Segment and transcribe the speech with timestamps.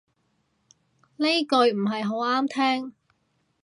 [1.17, 2.95] 呢句唔係好啱聽